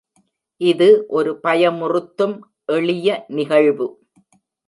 [0.61, 2.35] இது ஒரு பயமுறுத்தும்
[2.65, 3.09] எளிய
[3.27, 3.87] நிகழ்வு.